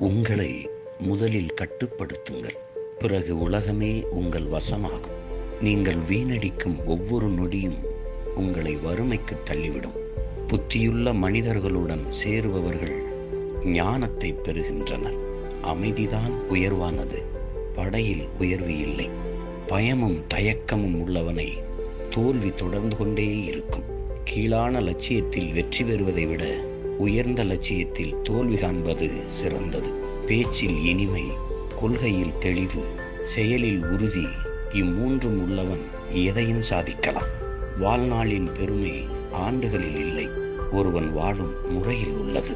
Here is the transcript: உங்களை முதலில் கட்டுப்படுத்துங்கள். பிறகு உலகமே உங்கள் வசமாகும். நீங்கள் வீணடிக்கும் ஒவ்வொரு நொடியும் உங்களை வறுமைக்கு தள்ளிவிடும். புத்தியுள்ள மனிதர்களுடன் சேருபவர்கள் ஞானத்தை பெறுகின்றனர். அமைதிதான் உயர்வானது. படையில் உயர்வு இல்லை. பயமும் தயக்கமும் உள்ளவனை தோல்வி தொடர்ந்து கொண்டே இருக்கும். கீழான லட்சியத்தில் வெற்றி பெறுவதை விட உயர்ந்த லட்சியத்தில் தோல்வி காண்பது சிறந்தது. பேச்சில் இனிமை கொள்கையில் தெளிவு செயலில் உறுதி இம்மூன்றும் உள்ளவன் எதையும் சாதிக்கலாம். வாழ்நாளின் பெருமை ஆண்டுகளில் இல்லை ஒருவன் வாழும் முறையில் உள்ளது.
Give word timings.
உங்களை 0.00 0.70
முதலில் 0.98 1.54
கட்டுப்படுத்துங்கள். 1.60 2.56
பிறகு 2.98 3.38
உலகமே 3.38 4.04
உங்கள் 4.10 4.44
வசமாகும். 4.44 5.16
நீங்கள் 5.60 5.94
வீணடிக்கும் 5.94 6.84
ஒவ்வொரு 6.86 7.30
நொடியும் 7.30 7.76
உங்களை 8.34 8.74
வறுமைக்கு 8.74 9.36
தள்ளிவிடும். 9.44 9.98
புத்தியுள்ள 10.48 11.14
மனிதர்களுடன் 11.14 12.10
சேருபவர்கள் 12.24 13.02
ஞானத்தை 13.64 14.32
பெறுகின்றனர். 14.32 15.16
அமைதிதான் 15.62 16.32
உயர்வானது. 16.50 17.22
படையில் 17.74 18.28
உயர்வு 18.38 18.78
இல்லை. 18.78 19.08
பயமும் 19.66 20.24
தயக்கமும் 20.34 21.06
உள்ளவனை 21.06 21.48
தோல்வி 22.10 22.52
தொடர்ந்து 22.56 22.96
கொண்டே 22.96 23.44
இருக்கும். 23.44 23.84
கீழான 24.24 24.80
லட்சியத்தில் 24.80 25.52
வெற்றி 25.52 25.84
பெறுவதை 25.84 26.26
விட 26.26 26.68
உயர்ந்த 27.00 27.44
லட்சியத்தில் 27.44 28.14
தோல்வி 28.22 28.56
காண்பது 28.56 29.06
சிறந்தது. 29.26 29.90
பேச்சில் 30.26 30.78
இனிமை 30.84 31.22
கொள்கையில் 31.80 32.38
தெளிவு 32.40 32.82
செயலில் 33.24 33.80
உறுதி 33.84 34.26
இம்மூன்றும் 34.72 35.38
உள்ளவன் 35.44 35.84
எதையும் 36.12 36.62
சாதிக்கலாம். 36.62 37.30
வாழ்நாளின் 37.80 38.48
பெருமை 38.58 38.94
ஆண்டுகளில் 39.32 39.98
இல்லை 39.98 40.26
ஒருவன் 40.72 41.12
வாழும் 41.12 41.54
முறையில் 41.70 42.14
உள்ளது. 42.22 42.54